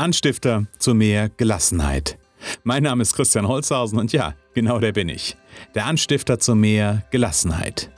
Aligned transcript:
Anstifter 0.00 0.64
zu 0.78 0.94
mehr 0.94 1.28
Gelassenheit. 1.28 2.16
Mein 2.64 2.84
Name 2.84 3.02
ist 3.02 3.14
Christian 3.14 3.46
Holzhausen 3.46 3.98
und 3.98 4.14
ja, 4.14 4.32
genau 4.54 4.78
der 4.78 4.92
bin 4.92 5.10
ich. 5.10 5.36
Der 5.74 5.84
Anstifter 5.84 6.38
zu 6.38 6.54
mehr 6.54 7.02
Gelassenheit. 7.10 7.90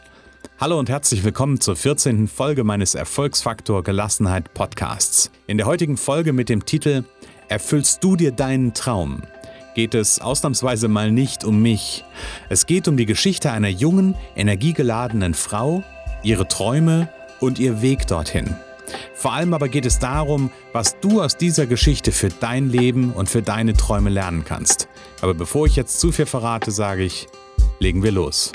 Hallo 0.59 0.81
und 0.81 0.89
herzlich 0.89 1.23
willkommen 1.23 1.61
zur 1.61 1.77
14. 1.77 2.27
Folge 2.27 2.65
meines 2.65 2.97
Erfolgsfaktor 2.97 3.85
Gelassenheit 3.85 4.53
Podcasts. 4.53 5.31
In 5.47 5.59
der 5.59 5.67
heutigen 5.67 5.97
Folge 5.97 6.33
mit 6.33 6.49
dem 6.49 6.67
Titel 6.67 7.05
Erfüllst 7.47 8.03
du 8.03 8.17
dir 8.17 8.33
deinen 8.33 8.75
Traum? 8.75 9.23
geht 9.77 9.95
es 9.95 10.21
ausnahmsweise 10.21 10.89
mal 10.89 11.13
nicht 11.13 11.45
um 11.45 11.63
mich. 11.63 12.05
Es 12.49 12.67
geht 12.67 12.89
um 12.89 12.97
die 12.97 13.07
Geschichte 13.07 13.53
einer 13.53 13.69
jungen, 13.69 14.17
energiegeladenen 14.35 15.35
Frau, 15.35 15.85
ihre 16.25 16.49
Träume 16.49 17.09
und 17.39 17.61
ihr 17.61 17.81
Weg 17.81 18.09
dorthin. 18.09 18.57
Vor 19.15 19.33
allem 19.33 19.55
aber 19.55 19.69
geht 19.69 19.87
es 19.87 19.99
darum, 19.99 20.51
was 20.73 20.99
du 21.01 21.23
aus 21.23 21.37
dieser 21.37 21.67
Geschichte 21.67 22.13
für 22.13 22.29
dein 22.29 22.69
Leben 22.69 23.13
und 23.13 23.29
für 23.29 23.43
deine 23.43 23.75
Träume 23.75 24.11
lernen 24.11 24.45
kannst. 24.45 24.89
Aber 25.21 25.35
bevor 25.35 25.67
ich 25.67 25.77
jetzt 25.77 26.01
zu 26.01 26.13
viel 26.13 26.27
verrate, 26.27 26.71
sage 26.71 27.05
ich, 27.05 27.29
legen 27.79 28.03
wir 28.03 28.13
los. 28.13 28.53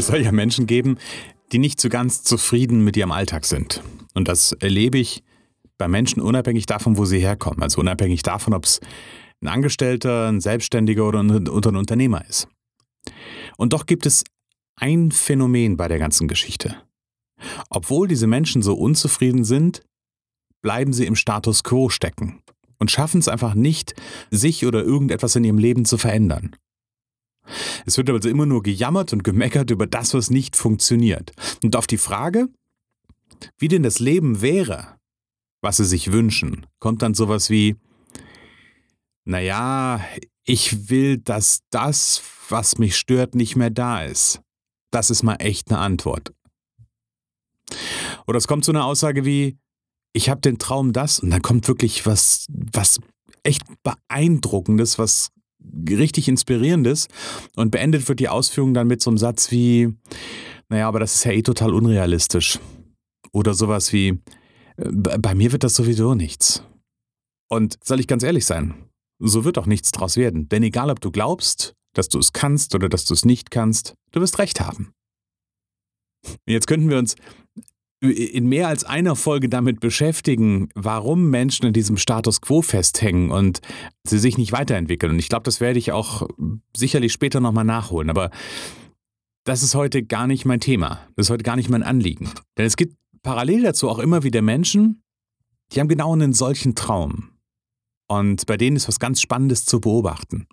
Es 0.00 0.06
soll 0.06 0.22
ja 0.22 0.32
Menschen 0.32 0.66
geben, 0.66 0.96
die 1.52 1.58
nicht 1.58 1.78
so 1.78 1.90
ganz 1.90 2.22
zufrieden 2.22 2.82
mit 2.82 2.96
ihrem 2.96 3.12
Alltag 3.12 3.44
sind. 3.44 3.82
Und 4.14 4.28
das 4.28 4.52
erlebe 4.52 4.98
ich 4.98 5.22
bei 5.78 5.88
Menschen 5.88 6.20
unabhängig 6.20 6.66
davon, 6.66 6.98
wo 6.98 7.04
sie 7.04 7.20
herkommen. 7.20 7.62
Also 7.62 7.80
unabhängig 7.80 8.22
davon, 8.22 8.54
ob 8.54 8.64
es 8.64 8.80
ein 9.40 9.48
Angestellter, 9.48 10.28
ein 10.28 10.40
Selbstständiger 10.40 11.06
oder 11.06 11.22
ein, 11.22 11.48
oder 11.48 11.72
ein 11.72 11.76
Unternehmer 11.76 12.24
ist. 12.28 12.48
Und 13.56 13.72
doch 13.72 13.86
gibt 13.86 14.06
es 14.06 14.24
ein 14.76 15.10
Phänomen 15.12 15.76
bei 15.76 15.88
der 15.88 15.98
ganzen 15.98 16.28
Geschichte. 16.28 16.76
Obwohl 17.70 18.08
diese 18.08 18.26
Menschen 18.26 18.62
so 18.62 18.74
unzufrieden 18.74 19.44
sind, 19.44 19.82
bleiben 20.62 20.92
sie 20.92 21.06
im 21.06 21.16
Status 21.16 21.64
quo 21.64 21.88
stecken 21.88 22.42
und 22.78 22.90
schaffen 22.90 23.20
es 23.20 23.28
einfach 23.28 23.54
nicht, 23.54 23.94
sich 24.30 24.66
oder 24.66 24.82
irgendetwas 24.82 25.36
in 25.36 25.44
ihrem 25.44 25.58
Leben 25.58 25.84
zu 25.84 25.96
verändern. 25.96 26.56
Es 27.86 27.96
wird 27.96 28.10
also 28.10 28.28
immer 28.28 28.46
nur 28.46 28.62
gejammert 28.62 29.12
und 29.12 29.24
gemeckert 29.24 29.70
über 29.70 29.86
das, 29.86 30.14
was 30.14 30.30
nicht 30.30 30.56
funktioniert. 30.56 31.32
Und 31.62 31.76
auf 31.76 31.86
die 31.86 31.98
Frage, 31.98 32.48
wie 33.58 33.68
denn 33.68 33.82
das 33.82 33.98
Leben 33.98 34.40
wäre, 34.42 34.98
was 35.62 35.78
sie 35.78 35.84
sich 35.84 36.12
wünschen, 36.12 36.66
kommt 36.78 37.02
dann 37.02 37.14
sowas 37.14 37.50
wie, 37.50 37.76
naja, 39.24 40.00
ich 40.44 40.90
will, 40.90 41.18
dass 41.18 41.60
das, 41.70 42.22
was 42.48 42.78
mich 42.78 42.96
stört, 42.96 43.34
nicht 43.34 43.56
mehr 43.56 43.70
da 43.70 44.04
ist. 44.04 44.40
Das 44.90 45.10
ist 45.10 45.22
mal 45.22 45.36
echt 45.36 45.70
eine 45.70 45.78
Antwort. 45.78 46.32
Oder 48.26 48.38
es 48.38 48.48
kommt 48.48 48.64
so 48.64 48.72
eine 48.72 48.84
Aussage 48.84 49.24
wie, 49.24 49.58
ich 50.12 50.28
habe 50.28 50.40
den 50.40 50.58
Traum 50.58 50.92
das 50.92 51.20
und 51.20 51.30
dann 51.30 51.42
kommt 51.42 51.68
wirklich 51.68 52.06
was, 52.06 52.46
was 52.48 53.00
echt 53.42 53.62
beeindruckendes, 53.82 54.98
was 54.98 55.30
richtig 55.88 56.28
inspirierendes 56.28 57.08
und 57.54 57.70
beendet 57.70 58.08
wird 58.08 58.20
die 58.20 58.28
Ausführung 58.28 58.74
dann 58.74 58.86
mit 58.86 59.02
so 59.02 59.10
einem 59.10 59.18
Satz 59.18 59.50
wie, 59.50 59.94
naja, 60.68 60.88
aber 60.88 61.00
das 61.00 61.14
ist 61.14 61.24
ja 61.24 61.32
eh 61.32 61.42
total 61.42 61.74
unrealistisch. 61.74 62.58
Oder 63.32 63.54
sowas 63.54 63.92
wie, 63.92 64.20
äh, 64.76 64.90
bei 64.92 65.34
mir 65.34 65.52
wird 65.52 65.64
das 65.64 65.74
sowieso 65.74 66.14
nichts. 66.14 66.62
Und 67.48 67.78
soll 67.82 68.00
ich 68.00 68.06
ganz 68.06 68.22
ehrlich 68.22 68.46
sein, 68.46 68.74
so 69.18 69.44
wird 69.44 69.58
auch 69.58 69.66
nichts 69.66 69.90
draus 69.90 70.16
werden. 70.16 70.48
Denn 70.48 70.62
egal, 70.62 70.90
ob 70.90 71.00
du 71.00 71.10
glaubst, 71.10 71.74
dass 71.94 72.08
du 72.08 72.18
es 72.18 72.32
kannst 72.32 72.74
oder 72.74 72.88
dass 72.88 73.04
du 73.04 73.14
es 73.14 73.24
nicht 73.24 73.50
kannst, 73.50 73.94
du 74.12 74.20
wirst 74.20 74.38
recht 74.38 74.60
haben. 74.60 74.92
Jetzt 76.46 76.66
könnten 76.66 76.90
wir 76.90 76.98
uns 76.98 77.16
in 78.02 78.46
mehr 78.46 78.68
als 78.68 78.84
einer 78.84 79.14
Folge 79.14 79.50
damit 79.50 79.80
beschäftigen, 79.80 80.70
warum 80.74 81.28
Menschen 81.28 81.66
in 81.66 81.74
diesem 81.74 81.98
Status 81.98 82.40
quo 82.40 82.62
festhängen 82.62 83.30
und 83.30 83.60
sie 84.04 84.18
sich 84.18 84.38
nicht 84.38 84.52
weiterentwickeln. 84.52 85.12
Und 85.12 85.18
ich 85.18 85.28
glaube, 85.28 85.42
das 85.42 85.60
werde 85.60 85.78
ich 85.78 85.92
auch 85.92 86.26
sicherlich 86.74 87.12
später 87.12 87.40
nochmal 87.40 87.64
nachholen. 87.64 88.08
Aber 88.08 88.30
das 89.44 89.62
ist 89.62 89.74
heute 89.74 90.02
gar 90.02 90.26
nicht 90.26 90.46
mein 90.46 90.60
Thema. 90.60 91.06
Das 91.16 91.26
ist 91.26 91.30
heute 91.30 91.44
gar 91.44 91.56
nicht 91.56 91.68
mein 91.68 91.82
Anliegen. 91.82 92.30
Denn 92.56 92.64
es 92.64 92.76
gibt 92.76 92.96
parallel 93.22 93.62
dazu 93.62 93.88
auch 93.88 93.98
immer 93.98 94.22
wieder 94.22 94.42
Menschen, 94.42 95.02
die 95.72 95.80
haben 95.80 95.88
genau 95.88 96.12
einen 96.12 96.32
solchen 96.32 96.74
Traum. 96.74 97.30
Und 98.08 98.46
bei 98.46 98.56
denen 98.56 98.76
ist 98.76 98.88
was 98.88 98.98
ganz 98.98 99.20
Spannendes 99.20 99.64
zu 99.64 99.80
beobachten. 99.80 100.48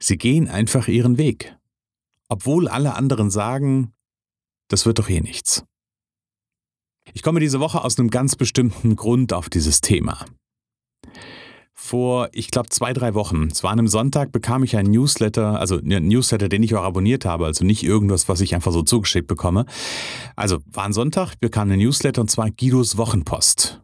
Sie 0.00 0.18
gehen 0.18 0.48
einfach 0.48 0.88
ihren 0.88 1.16
Weg. 1.16 1.56
Obwohl 2.28 2.66
alle 2.66 2.94
anderen 2.94 3.30
sagen, 3.30 3.92
das 4.68 4.84
wird 4.84 4.98
doch 4.98 5.08
eh 5.08 5.20
nichts. 5.20 5.64
Ich 7.14 7.22
komme 7.22 7.38
diese 7.38 7.60
Woche 7.60 7.82
aus 7.82 7.98
einem 7.98 8.10
ganz 8.10 8.34
bestimmten 8.34 8.96
Grund 8.96 9.32
auf 9.32 9.48
dieses 9.48 9.80
Thema. 9.80 10.24
Vor, 11.86 12.30
ich 12.32 12.50
glaube, 12.50 12.68
zwei, 12.70 12.92
drei 12.92 13.14
Wochen, 13.14 13.46
es 13.52 13.62
war 13.62 13.70
an 13.70 13.78
einem 13.78 13.86
Sonntag, 13.86 14.32
bekam 14.32 14.64
ich 14.64 14.76
einen 14.76 14.90
Newsletter, 14.90 15.60
also 15.60 15.78
einen 15.78 16.08
Newsletter, 16.08 16.48
den 16.48 16.64
ich 16.64 16.74
auch 16.74 16.82
abonniert 16.82 17.24
habe, 17.24 17.46
also 17.46 17.64
nicht 17.64 17.84
irgendwas, 17.84 18.28
was 18.28 18.40
ich 18.40 18.56
einfach 18.56 18.72
so 18.72 18.82
zugeschickt 18.82 19.28
bekomme. 19.28 19.66
Also 20.34 20.58
war 20.72 20.84
ein 20.84 20.92
Sonntag, 20.92 21.34
ich 21.34 21.38
bekam 21.38 21.70
einen 21.70 21.80
Newsletter 21.80 22.22
und 22.22 22.28
zwar 22.28 22.50
Guidos 22.50 22.96
Wochenpost. 22.96 23.80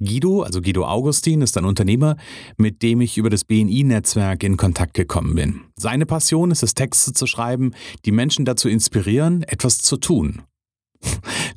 Guido, 0.00 0.42
also 0.42 0.60
Guido 0.60 0.84
Augustin, 0.84 1.40
ist 1.40 1.56
ein 1.56 1.64
Unternehmer, 1.64 2.16
mit 2.56 2.82
dem 2.82 3.00
ich 3.00 3.16
über 3.16 3.30
das 3.30 3.44
BNI-Netzwerk 3.44 4.42
in 4.42 4.56
Kontakt 4.56 4.94
gekommen 4.94 5.36
bin. 5.36 5.60
Seine 5.76 6.06
Passion 6.06 6.50
ist 6.50 6.64
es, 6.64 6.74
Texte 6.74 7.12
zu 7.12 7.28
schreiben, 7.28 7.70
die 8.04 8.10
Menschen 8.10 8.46
dazu 8.46 8.68
inspirieren, 8.68 9.44
etwas 9.44 9.78
zu 9.78 9.96
tun. 9.96 10.42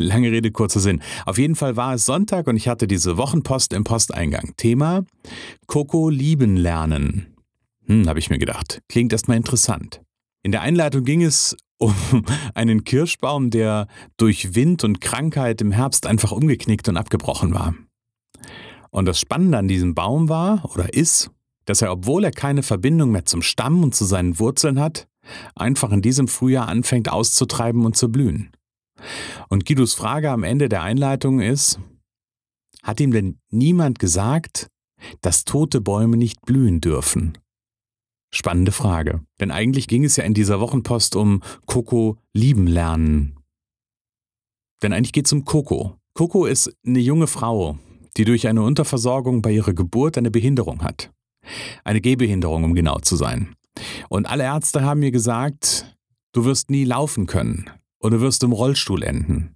Lange 0.01 0.31
Rede, 0.31 0.51
kurzer 0.51 0.79
Sinn. 0.79 1.01
Auf 1.25 1.38
jeden 1.38 1.56
Fall 1.56 1.75
war 1.75 1.94
es 1.94 2.06
Sonntag 2.06 2.47
und 2.47 2.57
ich 2.57 2.67
hatte 2.67 2.88
diese 2.88 3.17
Wochenpost 3.17 3.73
im 3.73 3.84
Posteingang. 3.84 4.53
Thema 4.57 5.06
Coco 5.67 6.09
lieben 6.09 6.57
lernen. 6.57 7.28
Hm, 7.85 8.07
habe 8.07 8.19
ich 8.19 8.29
mir 8.29 8.39
gedacht. 8.39 8.81
Klingt 8.89 9.13
erstmal 9.13 9.38
interessant. 9.38 10.01
In 10.44 10.51
der 10.51 10.62
Einleitung 10.62 11.03
ging 11.03 11.23
es 11.23 11.56
um 11.78 11.94
einen 12.53 12.84
Kirschbaum, 12.84 13.50
der 13.50 13.88
durch 14.17 14.56
Wind 14.56 14.84
und 14.84 15.01
Krankheit 15.01 15.62
im 15.62 15.72
Herbst 15.72 16.06
einfach 16.06 16.31
umgeknickt 16.31 16.88
und 16.89 16.97
abgebrochen 16.97 17.53
war. 17.53 17.73
Und 18.91 19.06
das 19.06 19.19
Spannende 19.19 19.57
an 19.57 19.68
diesem 19.68 19.95
Baum 19.95 20.29
war 20.29 20.69
oder 20.73 20.94
ist, 20.94 21.31
dass 21.66 21.81
er, 21.81 21.91
obwohl 21.91 22.23
er 22.23 22.31
keine 22.31 22.63
Verbindung 22.63 23.12
mehr 23.12 23.25
zum 23.25 23.41
Stamm 23.41 23.83
und 23.83 23.95
zu 23.95 24.06
seinen 24.06 24.38
Wurzeln 24.39 24.79
hat, 24.79 25.07
einfach 25.56 25.91
in 25.91 26.01
diesem 26.01 26.28
Frühjahr 26.28 26.68
anfängt 26.68 27.09
auszutreiben 27.09 27.85
und 27.85 27.95
zu 27.95 28.12
blühen. 28.12 28.51
Und 29.50 29.66
Guidos 29.66 29.94
Frage 29.94 30.31
am 30.31 30.44
Ende 30.44 30.69
der 30.69 30.84
Einleitung 30.84 31.39
ist, 31.39 31.79
hat 32.84 33.00
ihm 33.00 33.12
denn 33.12 33.39
niemand 33.50 34.00
gesagt, 34.00 34.69
dass 35.22 35.45
tote 35.45 35.81
Bäume 35.81 36.17
nicht 36.17 36.41
blühen 36.41 36.81
dürfen? 36.81 37.38
Spannende 38.34 38.72
Frage. 38.72 39.22
Denn 39.39 39.51
eigentlich 39.51 39.88
ging 39.88 40.06
es 40.06 40.16
ja 40.16 40.23
in 40.23 40.34
dieser 40.34 40.59
Wochenpost 40.59 41.16
um 41.16 41.41
Coco 41.66 42.17
lieben 42.34 42.66
lernen. 42.66 43.38
Denn 44.81 44.94
eigentlich 44.94 45.13
geht 45.13 45.25
es 45.25 45.33
um 45.33 45.45
Coco. 45.45 45.97
Coco 46.13 46.45
ist 46.45 46.73
eine 46.85 47.00
junge 47.00 47.28
Frau, 47.28 47.78
die 48.18 48.25
durch 48.25 48.47
eine 48.47 48.63
Unterversorgung 48.63 49.41
bei 49.41 49.51
ihrer 49.51 49.73
Geburt 49.73 50.18
eine 50.18 50.31
Behinderung 50.31 50.83
hat. 50.83 51.12
Eine 51.83 52.01
Gehbehinderung, 52.01 52.63
um 52.63 52.73
genau 52.73 53.00
zu 53.00 53.16
sein. 53.16 53.56
Und 54.09 54.28
alle 54.28 54.44
Ärzte 54.44 54.83
haben 54.83 55.00
mir 55.01 55.12
gesagt, 55.12 55.97
du 56.33 56.45
wirst 56.45 56.69
nie 56.69 56.83
laufen 56.83 57.25
können 57.25 57.69
und 58.01 58.12
du 58.12 58.22
wirst 58.22 58.44
im 58.44 58.51
Rollstuhl 58.51 59.03
enden. 59.03 59.56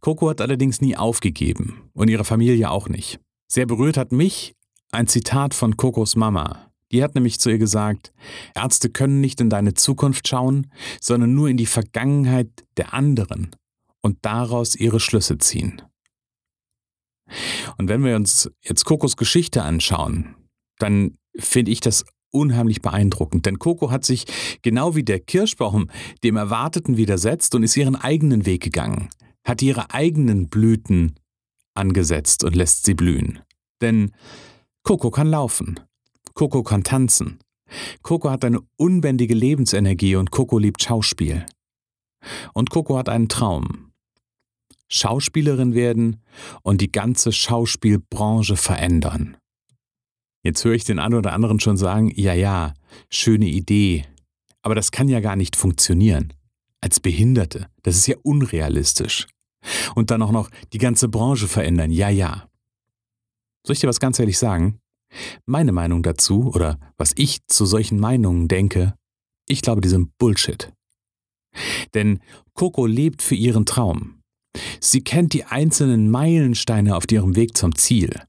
Coco 0.00 0.28
hat 0.30 0.40
allerdings 0.40 0.80
nie 0.80 0.96
aufgegeben 0.96 1.90
und 1.94 2.08
ihre 2.08 2.24
Familie 2.24 2.70
auch 2.70 2.88
nicht. 2.88 3.20
Sehr 3.48 3.66
berührt 3.66 3.96
hat 3.96 4.12
mich 4.12 4.54
ein 4.92 5.06
Zitat 5.06 5.54
von 5.54 5.76
Cocos 5.76 6.16
Mama. 6.16 6.70
Die 6.92 7.02
hat 7.02 7.14
nämlich 7.14 7.40
zu 7.40 7.50
ihr 7.50 7.58
gesagt, 7.58 8.12
Ärzte 8.54 8.90
können 8.90 9.20
nicht 9.20 9.40
in 9.40 9.50
deine 9.50 9.74
Zukunft 9.74 10.28
schauen, 10.28 10.70
sondern 11.00 11.34
nur 11.34 11.48
in 11.48 11.56
die 11.56 11.66
Vergangenheit 11.66 12.48
der 12.76 12.94
anderen 12.94 13.56
und 14.00 14.18
daraus 14.22 14.76
ihre 14.76 15.00
Schlüsse 15.00 15.38
ziehen. 15.38 15.82
Und 17.78 17.88
wenn 17.88 18.04
wir 18.04 18.16
uns 18.16 18.50
jetzt 18.60 18.84
Cocos 18.84 19.16
Geschichte 19.16 19.62
anschauen, 19.62 20.36
dann 20.78 21.16
finde 21.36 21.72
ich 21.72 21.80
das 21.80 22.04
unheimlich 22.34 22.82
beeindruckend, 22.82 23.46
denn 23.46 23.58
Coco 23.58 23.90
hat 23.90 24.04
sich 24.04 24.26
genau 24.62 24.94
wie 24.94 25.04
der 25.04 25.20
Kirschbaum 25.20 25.90
dem 26.22 26.36
Erwarteten 26.36 26.96
widersetzt 26.96 27.54
und 27.54 27.62
ist 27.62 27.76
ihren 27.76 27.96
eigenen 27.96 28.46
Weg 28.46 28.62
gegangen, 28.62 29.08
hat 29.44 29.62
ihre 29.62 29.92
eigenen 29.92 30.48
Blüten 30.48 31.14
angesetzt 31.74 32.44
und 32.44 32.56
lässt 32.56 32.84
sie 32.84 32.94
blühen. 32.94 33.40
Denn 33.80 34.12
Coco 34.82 35.10
kann 35.10 35.28
laufen, 35.28 35.80
Coco 36.34 36.62
kann 36.62 36.84
tanzen, 36.84 37.38
Coco 38.02 38.30
hat 38.30 38.44
eine 38.44 38.60
unbändige 38.76 39.34
Lebensenergie 39.34 40.16
und 40.16 40.30
Coco 40.30 40.58
liebt 40.58 40.82
Schauspiel. 40.82 41.46
Und 42.52 42.70
Coco 42.70 42.96
hat 42.96 43.08
einen 43.08 43.28
Traum. 43.28 43.92
Schauspielerin 44.88 45.74
werden 45.74 46.22
und 46.62 46.80
die 46.80 46.92
ganze 46.92 47.32
Schauspielbranche 47.32 48.56
verändern. 48.56 49.36
Jetzt 50.44 50.64
höre 50.64 50.74
ich 50.74 50.84
den 50.84 50.98
einen 50.98 51.14
oder 51.14 51.32
anderen 51.32 51.58
schon 51.58 51.78
sagen, 51.78 52.12
ja, 52.14 52.34
ja, 52.34 52.74
schöne 53.10 53.46
Idee, 53.46 54.04
aber 54.62 54.74
das 54.74 54.92
kann 54.92 55.08
ja 55.08 55.20
gar 55.20 55.36
nicht 55.36 55.56
funktionieren. 55.56 56.34
Als 56.82 57.00
Behinderte, 57.00 57.68
das 57.82 57.96
ist 57.96 58.06
ja 58.06 58.16
unrealistisch. 58.22 59.26
Und 59.94 60.10
dann 60.10 60.20
auch 60.20 60.32
noch 60.32 60.50
die 60.74 60.78
ganze 60.78 61.08
Branche 61.08 61.48
verändern, 61.48 61.90
ja, 61.90 62.10
ja. 62.10 62.48
Soll 63.66 63.72
ich 63.72 63.80
dir 63.80 63.88
was 63.88 64.00
ganz 64.00 64.18
ehrlich 64.18 64.38
sagen? 64.38 64.78
Meine 65.46 65.72
Meinung 65.72 66.02
dazu 66.02 66.52
oder 66.52 66.78
was 66.98 67.12
ich 67.16 67.46
zu 67.46 67.64
solchen 67.64 67.98
Meinungen 67.98 68.46
denke, 68.46 68.94
ich 69.48 69.62
glaube, 69.62 69.80
die 69.80 69.88
sind 69.88 70.16
Bullshit. 70.18 70.72
Denn 71.94 72.20
Coco 72.52 72.84
lebt 72.84 73.22
für 73.22 73.34
ihren 73.34 73.64
Traum. 73.64 74.20
Sie 74.80 75.02
kennt 75.02 75.32
die 75.32 75.44
einzelnen 75.44 76.10
Meilensteine 76.10 76.96
auf 76.96 77.04
ihrem 77.10 77.34
Weg 77.36 77.56
zum 77.56 77.74
Ziel. 77.74 78.20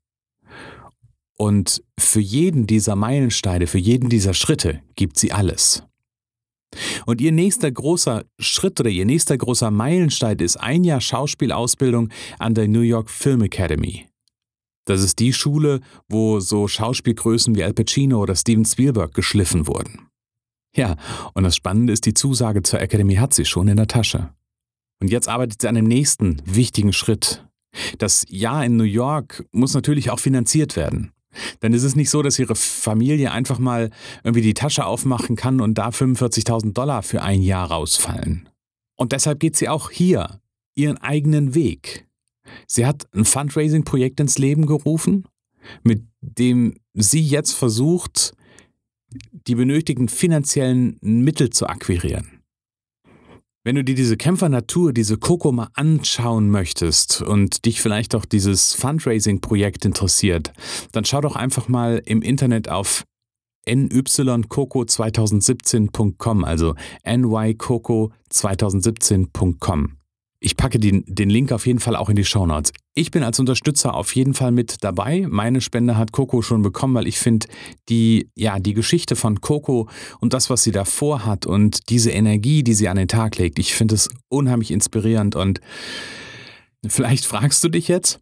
Und 1.38 1.84
für 2.00 2.22
jeden 2.22 2.66
dieser 2.66 2.96
Meilensteine, 2.96 3.68
für 3.68 3.78
jeden 3.78 4.10
dieser 4.10 4.34
Schritte 4.34 4.82
gibt 4.96 5.18
sie 5.18 5.32
alles. 5.32 5.84
Und 7.06 7.22
ihr 7.22 7.32
nächster 7.32 7.72
großer 7.72 8.26
Schritt 8.40 8.80
oder 8.80 8.90
ihr 8.90 9.06
nächster 9.06 9.38
großer 9.38 9.72
Meilenstein 9.72 10.40
ist 10.40 10.58
ein 10.58 10.84
Jahr 10.84 11.02
Schauspielausbildung 11.02 12.10
an 12.40 12.54
der 12.54 12.68
New 12.68 12.82
York 12.82 13.10
Film 13.10 13.42
Academy. 13.42 14.08
Das 14.86 15.02
ist 15.02 15.20
die 15.20 15.34
Schule, 15.34 15.82
wo 16.08 16.40
so 16.40 16.68
Schauspielgrößen 16.68 17.56
wie 17.56 17.64
Al 17.64 17.74
Pacino 17.74 18.22
oder 18.22 18.36
Steven 18.36 18.66
Spielberg 18.66 19.14
geschliffen 19.14 19.68
wurden. 19.68 20.08
Ja, 20.76 20.98
und 21.34 21.44
das 21.44 21.56
Spannende 21.56 21.94
ist, 21.94 22.06
die 22.06 22.14
Zusage 22.14 22.62
zur 22.62 22.82
Academy 22.82 23.16
hat 23.16 23.34
sie 23.34 23.46
schon 23.46 23.68
in 23.68 23.78
der 23.78 23.88
Tasche. 23.88 24.34
Und 25.02 25.10
jetzt 25.10 25.28
arbeitet 25.28 25.62
sie 25.62 25.68
an 25.68 25.76
dem 25.76 25.86
nächsten 25.86 26.42
wichtigen 26.46 26.94
Schritt. 26.94 27.46
Das 27.98 28.26
Jahr 28.30 28.64
in 28.66 28.78
New 28.78 28.84
York 28.84 29.46
muss 29.52 29.74
natürlich 29.74 30.10
auch 30.10 30.20
finanziert 30.20 30.76
werden. 30.76 31.12
Denn 31.62 31.74
es 31.74 31.84
ist 31.84 31.96
nicht 31.96 32.10
so, 32.10 32.22
dass 32.22 32.40
ihre 32.40 32.56
Familie 32.56 33.32
einfach 33.32 33.60
mal 33.60 33.90
irgendwie 34.24 34.42
die 34.42 34.54
Tasche 34.54 34.86
aufmachen 34.86 35.36
kann 35.36 35.62
und 35.62 35.78
da 35.78 35.90
45.000 35.90 36.74
Dollar 36.74 37.04
für 37.04 37.22
ein 37.22 37.42
Jahr 37.42 37.70
rausfallen. 37.70 38.50
Und 38.96 39.12
deshalb 39.12 39.40
geht 39.40 39.56
sie 39.56 39.70
auch 39.70 39.90
hier 39.92 40.40
ihren 40.76 40.98
eigenen 40.98 41.56
Weg. 41.56 42.08
Sie 42.68 42.86
hat 42.86 43.08
ein 43.14 43.26
Fundraising-Projekt 43.26 44.20
ins 44.20 44.38
Leben 44.38 44.66
gerufen, 44.66 45.26
mit 45.84 46.04
dem 46.22 46.76
sie 46.94 47.22
jetzt 47.22 47.54
versucht, 47.54 48.34
die 49.48 49.56
benötigten 49.56 50.10
finanziellen 50.10 50.98
Mittel 51.02 51.50
zu 51.50 51.68
akquirieren. 51.68 52.35
Wenn 53.66 53.76
du 53.76 53.84
dir 53.84 53.96
diese 53.96 54.16
Kämpfernatur, 54.16 54.94
diese 54.94 55.18
Coco 55.18 55.52
mal 55.52 55.70
anschauen 55.74 56.52
möchtest 56.52 57.24
und 57.24 57.66
dich 57.66 57.82
vielleicht 57.82 58.14
auch 58.14 58.26
dieses 58.26 58.76
Fundraising-Projekt 58.76 59.86
interessiert, 59.86 60.54
dann 60.92 61.04
schau 61.04 61.20
doch 61.20 61.36
einfach 61.36 61.68
mal 61.68 62.00
im 62.06 62.22
Internet 62.22 62.70
auf 62.70 63.06
nycoco2017.com, 63.68 66.46
also 66.46 66.76
nycoco2017.com. 67.04 69.98
Ich 70.40 70.58
packe 70.58 70.80
den, 70.80 71.04
den 71.08 71.30
Link 71.30 71.52
auf 71.52 71.66
jeden 71.66 71.80
Fall 71.80 71.96
auch 71.96 72.10
in 72.10 72.16
die 72.16 72.26
Show 72.26 72.46
Notes. 72.46 72.72
Ich 72.94 73.10
bin 73.10 73.24
als 73.24 73.40
Unterstützer 73.40 73.94
auf 73.94 74.16
jeden 74.16 74.34
Fall 74.34 74.52
mit 74.52 74.84
dabei. 74.84 75.26
Meine 75.28 75.62
Spende 75.62 75.98
hat 75.98 76.12
Coco 76.12 76.42
schon 76.42 76.62
bekommen, 76.62 76.94
weil 76.94 77.08
ich 77.08 77.18
finde, 77.18 77.48
die, 77.90 78.30
ja, 78.36 78.60
die 78.60 78.74
Geschichte 78.74 79.16
von 79.16 79.42
Coco 79.42 79.90
und 80.20 80.34
das, 80.34 80.50
was 80.50 80.64
sie 80.64 80.72
davor 80.72 81.26
hat 81.26 81.46
und 81.46 81.90
diese 81.90 82.12
Energie, 82.12 82.64
die 82.64 82.74
sie 82.74 82.90
an 82.90 82.98
den 82.98 83.08
Tag 83.08 83.38
legt, 83.38 83.60
ich 83.60 83.74
finde 83.74 83.96
es 83.96 84.10
unheimlich 84.28 84.72
inspirierend. 84.72 85.36
Und 85.36 85.62
vielleicht 86.86 87.26
fragst 87.26 87.64
du 87.64 87.70
dich 87.70 87.88
jetzt, 87.88 88.20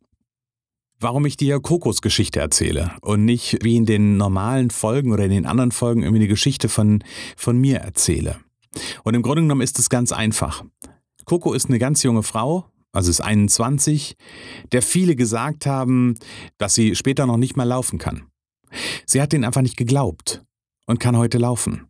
warum 1.00 1.25
ich 1.25 1.38
dir 1.38 1.60
Kokos 1.60 2.01
Geschichte 2.01 2.39
erzähle 2.39 2.92
und 3.01 3.25
nicht 3.25 3.60
wie 3.63 3.75
in 3.75 3.86
den 3.86 4.18
normalen 4.18 4.69
Folgen 4.69 5.12
oder 5.12 5.25
in 5.25 5.31
den 5.31 5.45
anderen 5.45 5.71
Folgen 5.71 6.04
irgendwie 6.04 6.21
eine 6.21 6.30
Geschichte 6.30 6.69
von, 6.69 7.04
von 7.36 7.57
mir 7.57 7.80
erzähle. 7.80 8.38
Und 9.04 9.13
im 9.13 9.21
Grunde 9.21 9.44
genommen 9.44 9.62
ist 9.62 9.77
es 9.77 9.89
ganz 9.89 10.12
einfach. 10.12 10.63
Coco 11.25 11.53
ist 11.53 11.67
eine 11.67 11.79
ganz 11.79 12.03
junge 12.03 12.23
Frau, 12.23 12.65
also 12.91 13.09
ist 13.09 13.21
21, 13.21 14.15
der 14.71 14.81
viele 14.81 15.15
gesagt 15.15 15.65
haben, 15.65 16.15
dass 16.57 16.75
sie 16.75 16.95
später 16.95 17.25
noch 17.25 17.37
nicht 17.37 17.57
mal 17.57 17.63
laufen 17.67 17.97
kann. 17.97 18.27
Sie 19.05 19.21
hat 19.21 19.33
ihnen 19.33 19.43
einfach 19.43 19.61
nicht 19.61 19.77
geglaubt 19.77 20.43
und 20.85 20.99
kann 20.99 21.17
heute 21.17 21.37
laufen. 21.37 21.87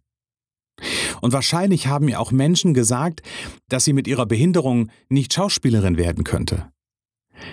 Und 1.22 1.34
wahrscheinlich 1.34 1.88
haben 1.88 2.10
ihr 2.10 2.20
auch 2.20 2.32
Menschen 2.32 2.74
gesagt, 2.74 3.22
dass 3.70 3.86
sie 3.86 3.94
mit 3.94 4.08
ihrer 4.08 4.26
Behinderung 4.26 4.90
nicht 5.10 5.34
Schauspielerin 5.34 5.98
werden 5.98 6.24
könnte. 6.24 6.72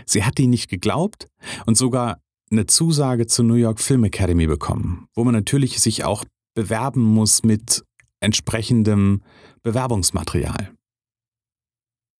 Sie 0.06 0.24
hat 0.24 0.38
ihnen 0.38 0.50
nicht 0.50 0.68
geglaubt 0.68 1.28
und 1.66 1.76
sogar 1.76 2.20
eine 2.50 2.66
Zusage 2.66 3.26
zur 3.26 3.44
New 3.44 3.54
York 3.54 3.80
Film 3.80 4.04
Academy 4.04 4.46
bekommen, 4.46 5.06
wo 5.14 5.24
man 5.24 5.34
natürlich 5.34 5.80
sich 5.80 6.04
auch 6.04 6.24
bewerben 6.54 7.02
muss 7.02 7.42
mit 7.42 7.84
entsprechendem 8.20 9.22
Bewerbungsmaterial. 9.62 10.72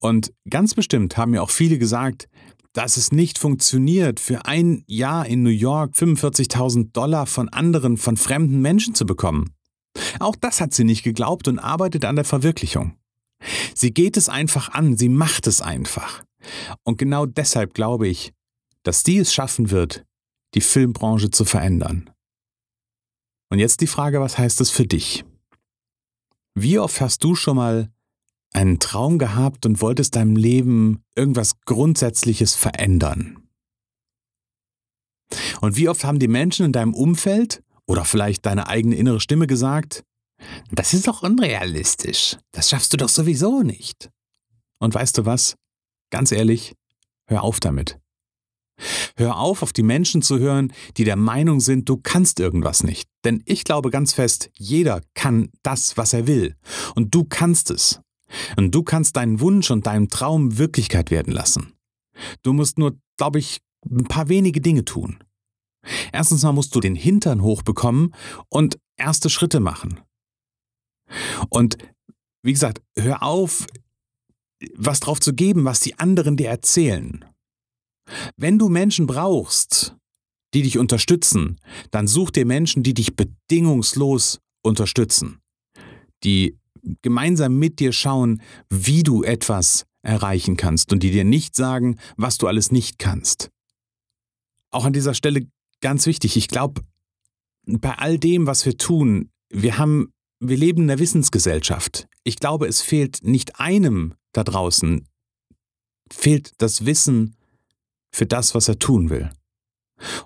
Und 0.01 0.33
ganz 0.49 0.75
bestimmt 0.75 1.17
haben 1.17 1.33
mir 1.33 1.43
auch 1.43 1.51
viele 1.51 1.79
gesagt, 1.79 2.29
dass 2.73 2.97
es 2.97 3.13
nicht 3.13 3.39
funktioniert, 3.39 4.21
für 4.21 4.47
ein 4.47 4.85
Jahr 4.87 5.27
in 5.27 5.43
New 5.43 5.51
York 5.51 5.95
45.000 5.95 6.93
Dollar 6.93 7.27
von 7.27 7.49
anderen, 7.49 7.97
von 7.97 8.17
fremden 8.17 8.61
Menschen 8.61 8.95
zu 8.95 9.07
bekommen. 9.07 9.55
Auch 10.21 10.37
das 10.37 10.61
hat 10.61 10.73
sie 10.73 10.85
nicht 10.85 11.03
geglaubt 11.03 11.49
und 11.49 11.59
arbeitet 11.59 12.05
an 12.05 12.17
der 12.17 12.25
Verwirklichung. 12.25 12.97
Sie 13.75 13.93
geht 13.93 14.17
es 14.17 14.29
einfach 14.29 14.71
an, 14.71 14.97
sie 14.97 15.09
macht 15.09 15.47
es 15.47 15.61
einfach. 15.61 16.23
Und 16.85 16.99
genau 16.99 17.27
deshalb 17.27 17.75
glaube 17.75 18.07
ich, 18.09 18.33
dass 18.83 19.03
die 19.03 19.19
es 19.19 19.35
schaffen 19.35 19.71
wird, 19.71 20.05
die 20.55 20.61
Filmbranche 20.61 21.31
zu 21.31 21.45
verändern. 21.45 22.11
Und 23.51 23.59
jetzt 23.59 23.81
die 23.81 23.87
Frage, 23.87 24.21
was 24.21 24.39
heißt 24.39 24.61
das 24.61 24.71
für 24.71 24.87
dich? 24.87 25.25
Wie 26.55 26.79
oft 26.79 27.01
hast 27.01 27.25
du 27.25 27.35
schon 27.35 27.57
mal 27.57 27.91
einen 28.53 28.79
Traum 28.79 29.19
gehabt 29.19 29.67
und 29.67 29.81
wolltest 29.81 30.17
deinem 30.17 30.37
Leben 30.37 31.03
irgendwas 31.15 31.61
Grundsätzliches 31.65 32.55
verändern. 32.55 33.41
Und 35.61 35.77
wie 35.77 35.89
oft 35.89 36.05
haben 36.05 36.19
die 36.19 36.29
Menschen 36.29 36.67
in 36.67 36.73
deinem 36.73 36.95
Umfeld 36.95 37.63
oder 37.87 38.05
vielleicht 38.05 38.47
deine 38.47 38.67
eigene 38.67 38.97
innere 38.97 39.21
Stimme 39.21 39.47
gesagt, 39.47 40.05
das 40.73 40.95
ist 40.95 41.07
doch 41.07 41.23
unrealistisch, 41.23 42.37
das 42.53 42.71
schaffst 42.71 42.93
du 42.93 42.97
doch 42.97 43.09
sowieso 43.09 43.63
nicht. 43.63 44.11
Und 44.79 44.95
weißt 44.95 45.19
du 45.19 45.27
was? 45.27 45.57
Ganz 46.11 46.33
ehrlich, 46.33 46.75
hör 47.27 47.43
auf 47.43 47.61
damit. 47.61 47.99
Hör 49.17 49.37
auf, 49.37 49.63
auf 49.63 49.73
die 49.75 49.83
Menschen 49.83 50.23
zu 50.23 50.39
hören, 50.39 50.73
die 50.97 51.05
der 51.05 51.17
Meinung 51.17 51.61
sind, 51.61 51.89
du 51.89 51.99
kannst 51.99 52.41
irgendwas 52.41 52.83
nicht. 52.83 53.09
Denn 53.25 53.43
ich 53.45 53.65
glaube 53.65 53.91
ganz 53.91 54.15
fest, 54.15 54.51
jeder 54.55 55.03
kann 55.15 55.51
das, 55.63 55.99
was 55.99 56.15
er 56.15 56.27
will. 56.27 56.57
Und 56.95 57.15
du 57.15 57.25
kannst 57.25 57.71
es. 57.71 58.01
Und 58.57 58.75
du 58.75 58.83
kannst 58.83 59.17
deinen 59.17 59.41
Wunsch 59.41 59.71
und 59.71 59.87
deinen 59.87 60.09
Traum 60.09 60.59
Wirklichkeit 60.59 61.11
werden 61.11 61.33
lassen. 61.33 61.75
Du 62.43 62.53
musst 62.53 62.79
nur, 62.79 62.99
glaube 63.17 63.39
ich, 63.39 63.61
ein 63.89 64.05
paar 64.05 64.29
wenige 64.29 64.61
Dinge 64.61 64.85
tun. 64.85 65.19
Erstens 66.13 66.43
mal 66.43 66.53
musst 66.53 66.75
du 66.75 66.81
den 66.81 66.95
Hintern 66.95 67.43
hochbekommen 67.43 68.15
und 68.49 68.79
erste 68.97 69.31
Schritte 69.31 69.61
machen. 69.61 70.01
Und 71.49 71.79
wie 72.43 72.53
gesagt, 72.53 72.83
hör 72.97 73.23
auf, 73.23 73.67
was 74.75 75.01
drauf 75.01 75.21
zu 75.21 75.35
geben, 75.35 75.65
was 75.65 75.81
die 75.81 75.99
anderen 75.99 76.37
dir 76.37 76.49
erzählen. 76.49 77.25
Wenn 78.37 78.59
du 78.59 78.69
Menschen 78.69 79.07
brauchst, 79.07 79.97
die 80.53 80.63
dich 80.63 80.79
unterstützen, 80.79 81.59
dann 81.91 82.07
such 82.07 82.31
dir 82.31 82.45
Menschen, 82.45 82.83
die 82.83 82.95
dich 82.95 83.17
bedingungslos 83.17 84.41
unterstützen, 84.63 85.41
die 86.25 86.59
gemeinsam 87.03 87.59
mit 87.59 87.79
dir 87.79 87.93
schauen, 87.93 88.43
wie 88.69 89.03
du 89.03 89.23
etwas 89.23 89.87
erreichen 90.03 90.57
kannst 90.57 90.93
und 90.93 91.03
die 91.03 91.11
dir 91.11 91.25
nicht 91.25 91.55
sagen, 91.55 91.99
was 92.17 92.39
du 92.39 92.47
alles 92.47 92.73
nicht 92.73 92.99
kannst. 92.99 93.51
Auch 94.71 94.85
an 94.85 94.93
dieser 94.93 95.15
Stelle 95.15 95.47
ganz 95.81 96.07
wichtig, 96.07 96.37
ich 96.37 96.49
glaube, 96.49 96.83
bei 97.67 97.95
all 97.95 98.19
dem, 98.19 98.47
was 98.47 98.65
wir 98.65 98.77
tun, 98.77 99.31
wir 99.51 99.79
haben, 99.79 100.13
wir 100.39 100.57
leben 100.57 100.83
in 100.83 100.89
der 100.89 100.99
Wissensgesellschaft. 100.99 102.07
Ich 102.25 102.37
glaube, 102.37 102.67
es 102.67 102.81
fehlt 102.81 103.23
nicht 103.23 103.61
einem 103.61 104.15
da 104.33 104.45
draußen, 104.45 105.07
fehlt 106.11 106.53
das 106.59 106.87
Wissen 106.87 107.37
für 108.13 108.27
das, 108.27 108.55
was 108.55 108.69
er 108.69 108.79
tun 108.79 109.11
will. 109.11 109.31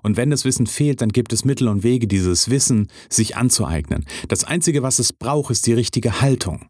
Und 0.02 0.16
wenn 0.16 0.30
das 0.30 0.44
Wissen 0.44 0.66
fehlt, 0.66 1.00
dann 1.00 1.10
gibt 1.10 1.32
es 1.32 1.44
Mittel 1.44 1.68
und 1.68 1.82
Wege, 1.82 2.06
dieses 2.06 2.50
Wissen 2.50 2.88
sich 3.08 3.36
anzueignen. 3.36 4.04
Das 4.28 4.44
Einzige, 4.44 4.82
was 4.82 4.98
es 4.98 5.12
braucht, 5.12 5.50
ist 5.50 5.66
die 5.66 5.74
richtige 5.74 6.20
Haltung. 6.20 6.68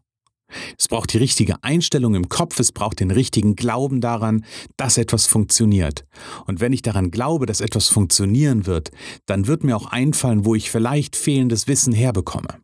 Es 0.77 0.87
braucht 0.87 1.11
die 1.13 1.17
richtige 1.17 1.63
Einstellung 1.63 2.15
im 2.15 2.29
Kopf, 2.29 2.59
es 2.59 2.71
braucht 2.71 2.99
den 2.99 3.11
richtigen 3.11 3.55
Glauben 3.55 3.99
daran, 3.99 4.45
dass 4.77 4.97
etwas 4.97 5.25
funktioniert. 5.25 6.05
Und 6.45 6.59
wenn 6.59 6.73
ich 6.73 6.81
daran 6.81 7.11
glaube, 7.11 7.45
dass 7.45 7.61
etwas 7.61 7.89
funktionieren 7.89 8.65
wird, 8.65 8.91
dann 9.25 9.47
wird 9.47 9.63
mir 9.63 9.75
auch 9.75 9.87
einfallen, 9.87 10.45
wo 10.45 10.55
ich 10.55 10.69
vielleicht 10.69 11.15
fehlendes 11.15 11.67
Wissen 11.67 11.93
herbekomme. 11.93 12.59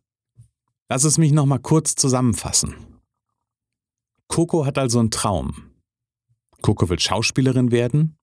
Lass 0.88 1.04
es 1.04 1.18
mich 1.18 1.32
nochmal 1.32 1.58
kurz 1.58 1.94
zusammenfassen. 1.94 2.74
Coco 4.28 4.64
hat 4.64 4.78
also 4.78 4.98
einen 5.00 5.10
Traum. 5.10 5.72
Coco 6.62 6.88
will 6.88 6.98
Schauspielerin 6.98 7.72
werden 7.72 8.16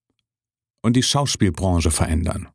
und 0.82 0.96
die 0.96 1.04
Schauspielbranche 1.04 1.92
verändern. 1.92 2.50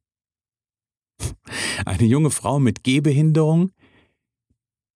Eine 1.84 2.04
junge 2.04 2.30
Frau 2.30 2.58
mit 2.58 2.82
Gehbehinderung, 2.82 3.70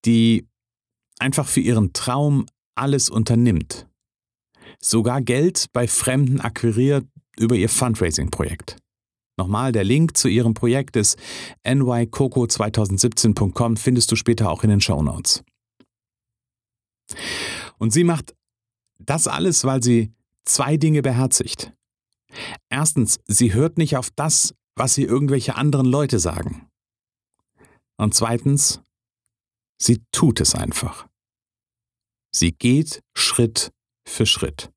die 0.05 0.49
einfach 1.19 1.47
für 1.47 1.61
ihren 1.61 1.93
Traum 1.93 2.47
alles 2.75 3.11
unternimmt. 3.11 3.87
Sogar 4.81 5.21
Geld 5.23 5.67
bei 5.73 5.87
Fremden 5.89 6.41
akquiriert 6.41 7.05
über 7.37 7.57
ihr 7.57 7.69
Fundraising-Projekt. 7.69 8.77
Nochmal, 9.37 9.73
der 9.73 9.85
Link 9.85 10.17
zu 10.17 10.29
ihrem 10.29 10.55
Projekt 10.55 10.97
ist 10.97 11.19
nycoco2017.com, 11.65 13.77
findest 13.77 14.11
du 14.11 14.17
später 14.17 14.51
auch 14.51 14.65
in 14.65 14.71
den 14.71 14.81
Show 14.81 15.03
Notes. 15.03 15.45
Und 17.79 17.93
sie 17.93 18.05
macht 18.05 18.35
das 18.99 19.29
alles, 19.29 19.65
weil 19.65 19.83
sie 19.83 20.13
zwei 20.45 20.77
Dinge 20.77 21.03
beherzigt. 21.03 21.73
Erstens, 22.69 23.19
sie 23.27 23.53
hört 23.55 23.79
nicht 23.79 23.97
auf 23.97 24.11
das, 24.11 24.55
was 24.77 24.97
ihr 24.99 25.09
irgendwelche 25.09 25.57
anderen 25.57 25.87
Leute 25.87 26.19
sagen. 26.19 26.69
Und 27.97 28.15
zweitens, 28.15 28.81
sie 29.81 30.03
tut 30.13 30.41
es 30.41 30.55
einfach. 30.55 31.09
Sie 32.35 32.53
geht 32.53 33.03
Schritt 33.15 33.73
für 34.07 34.27
Schritt. 34.27 34.71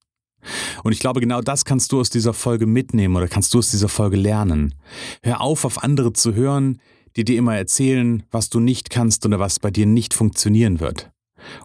Und 0.84 0.92
ich 0.92 1.00
glaube, 1.00 1.20
genau 1.20 1.42
das 1.42 1.66
kannst 1.66 1.92
du 1.92 2.00
aus 2.00 2.10
dieser 2.10 2.34
Folge 2.34 2.66
mitnehmen 2.66 3.16
oder 3.16 3.28
kannst 3.28 3.54
du 3.54 3.60
aus 3.60 3.70
dieser 3.70 3.90
Folge 3.90 4.18
lernen. 4.18 4.74
Hör 5.22 5.42
auf, 5.42 5.66
auf 5.66 5.84
andere 5.84 6.14
zu 6.14 6.34
hören, 6.34 6.82
die 7.16 7.24
dir 7.24 7.38
immer 7.38 7.56
erzählen, 7.56 8.24
was 8.32 8.50
du 8.50 8.60
nicht 8.60 8.90
kannst 8.90 9.26
oder 9.26 9.40
was 9.40 9.60
bei 9.60 9.70
dir 9.70 9.86
nicht 9.86 10.14
funktionieren 10.14 10.80
wird. 10.80 11.12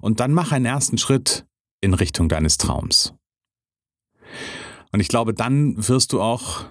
Und 0.01 0.21
dann 0.21 0.33
mach 0.33 0.53
einen 0.53 0.67
ersten 0.67 0.99
Schritt 0.99 1.47
in 1.81 1.95
Richtung 1.95 2.29
deines 2.29 2.59
Traums. 2.59 3.15
Und 4.97 5.01
ich 5.01 5.09
glaube, 5.09 5.35
dann 5.35 5.75
wirst 5.77 6.15
du 6.15 6.23
auch 6.23 6.65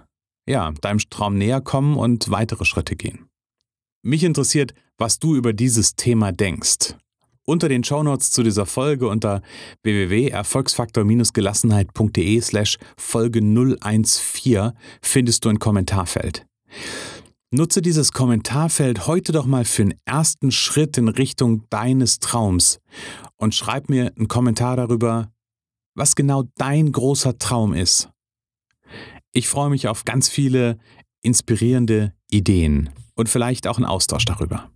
ja, 0.50 0.72
deinem 0.82 0.98
Traum 1.12 1.38
näher 1.38 1.62
kommen 1.62 1.96
und 1.96 2.32
weitere 2.32 2.66
Schritte 2.66 2.96
gehen. 2.96 3.28
Mich 4.02 4.24
interessiert, 4.24 4.74
was 4.98 5.20
du 5.20 5.36
über 5.36 5.54
dieses 5.54 5.96
Thema 5.96 6.32
denkst. 6.32 6.96
Unter 7.46 7.70
den 7.70 7.84
Shownotes 7.84 8.32
zu 8.32 8.42
dieser 8.42 8.66
Folge 8.66 9.08
unter 9.10 9.44
www.erfolgsfaktor-gelassenheit.de 9.84 12.42
slash 12.42 12.80
Folge 12.98 13.42
014 13.42 14.72
findest 15.04 15.46
du 15.46 15.50
ein 15.50 15.60
Kommentarfeld. 15.60 16.48
Nutze 17.52 17.84
dieses 17.84 18.12
Kommentarfeld 18.12 19.06
heute 19.06 19.34
doch 19.34 19.46
mal 19.46 19.66
für 19.66 19.84
einen 19.84 20.02
ersten 20.06 20.52
Schritt 20.52 20.98
in 20.98 21.10
Richtung 21.10 21.70
deines 21.70 22.18
Traums 22.18 22.80
und 23.38 23.54
schreib 23.54 23.88
mir 23.88 24.12
einen 24.18 24.28
Kommentar 24.28 24.78
darüber, 24.78 25.32
was 25.94 26.16
genau 26.16 26.46
dein 26.56 26.92
großer 26.92 27.38
Traum 27.38 27.76
ist. 27.76 28.10
Ich 29.38 29.50
freue 29.50 29.70
mich 29.70 29.90
auf 29.90 30.06
ganz 30.06 30.30
viele 30.30 30.78
inspirierende 31.22 32.14
Ideen 32.32 32.90
und 33.16 33.28
vielleicht 33.28 33.68
auch 33.68 33.76
einen 33.76 33.86
Austausch 33.86 34.24
darüber. 34.24 34.70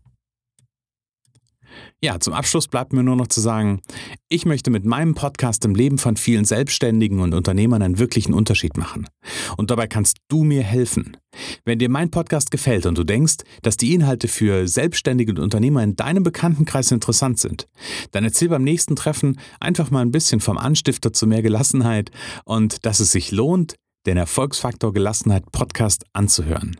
Ja, 2.01 2.19
zum 2.19 2.33
Abschluss 2.33 2.67
bleibt 2.67 2.91
mir 2.91 3.01
nur 3.01 3.15
noch 3.15 3.27
zu 3.27 3.39
sagen, 3.39 3.79
ich 4.27 4.45
möchte 4.45 4.69
mit 4.69 4.83
meinem 4.83 5.15
Podcast 5.15 5.63
im 5.63 5.75
Leben 5.75 5.97
von 5.97 6.17
vielen 6.17 6.43
Selbstständigen 6.43 7.21
und 7.21 7.33
Unternehmern 7.33 7.81
einen 7.81 7.99
wirklichen 7.99 8.33
Unterschied 8.33 8.75
machen. 8.75 9.07
Und 9.55 9.71
dabei 9.71 9.87
kannst 9.87 10.17
du 10.27 10.43
mir 10.43 10.63
helfen. 10.63 11.15
Wenn 11.63 11.79
dir 11.79 11.89
mein 11.89 12.11
Podcast 12.11 12.51
gefällt 12.51 12.85
und 12.85 12.97
du 12.97 13.05
denkst, 13.05 13.37
dass 13.61 13.77
die 13.77 13.93
Inhalte 13.93 14.27
für 14.27 14.67
Selbstständige 14.67 15.31
und 15.31 15.39
Unternehmer 15.39 15.83
in 15.83 15.95
deinem 15.95 16.23
Bekanntenkreis 16.23 16.91
interessant 16.91 17.39
sind, 17.39 17.69
dann 18.11 18.25
erzähl 18.25 18.49
beim 18.49 18.65
nächsten 18.65 18.97
Treffen 18.97 19.39
einfach 19.61 19.89
mal 19.89 20.01
ein 20.01 20.11
bisschen 20.11 20.41
vom 20.41 20.57
Anstifter 20.57 21.13
zu 21.13 21.27
mehr 21.27 21.43
Gelassenheit 21.43 22.11
und 22.43 22.85
dass 22.85 22.99
es 22.99 23.13
sich 23.13 23.31
lohnt, 23.31 23.75
den 24.05 24.17
Erfolgsfaktor 24.17 24.93
Gelassenheit 24.93 25.51
Podcast 25.51 26.05
anzuhören. 26.13 26.77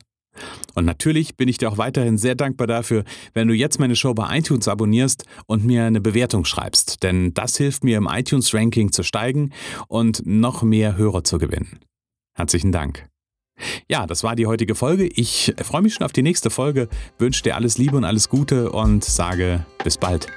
Und 0.76 0.86
natürlich 0.86 1.36
bin 1.36 1.50
ich 1.50 1.58
dir 1.58 1.70
auch 1.70 1.78
weiterhin 1.78 2.18
sehr 2.18 2.36
dankbar 2.36 2.68
dafür, 2.68 3.04
wenn 3.34 3.48
du 3.48 3.54
jetzt 3.54 3.80
meine 3.80 3.96
Show 3.96 4.14
bei 4.14 4.38
iTunes 4.38 4.68
abonnierst 4.68 5.26
und 5.48 5.66
mir 5.66 5.86
eine 5.86 6.02
Bewertung 6.02 6.46
schreibst, 6.46 7.04
denn 7.04 7.34
das 7.34 7.58
hilft 7.58 7.84
mir 7.84 7.98
im 7.98 8.08
iTunes-Ranking 8.10 8.92
zu 8.92 9.04
steigen 9.04 9.52
und 9.88 10.26
noch 10.26 10.64
mehr 10.64 10.98
Hörer 10.98 11.24
zu 11.24 11.38
gewinnen. 11.38 11.80
Herzlichen 12.36 12.72
Dank. 12.72 13.08
Ja, 13.90 14.08
das 14.08 14.24
war 14.24 14.38
die 14.38 14.48
heutige 14.48 14.76
Folge. 14.76 15.06
Ich 15.08 15.54
freue 15.62 15.82
mich 15.82 15.96
schon 15.96 16.06
auf 16.06 16.14
die 16.14 16.24
nächste 16.24 16.50
Folge, 16.50 16.88
wünsche 17.18 17.44
dir 17.44 17.56
alles 17.56 17.78
Liebe 17.78 17.98
und 17.98 18.06
alles 18.06 18.30
Gute 18.30 18.72
und 18.72 19.04
sage 19.04 19.66
bis 19.84 19.98
bald. 19.98 20.28